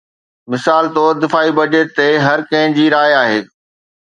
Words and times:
مثال 0.53 0.87
طور، 0.99 1.19
دفاعي 1.25 1.51
بجيٽ 1.59 1.93
تي 2.01 2.09
هر 2.25 2.45
ڪنهن 2.49 2.75
جي 2.81 2.89
راءِ 2.97 3.15
آهي. 3.21 3.39